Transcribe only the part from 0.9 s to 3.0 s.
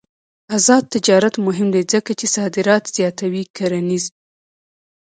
تجارت مهم دی ځکه چې صادرات